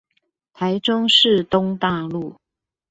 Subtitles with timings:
[0.51, 2.35] 台中市東大路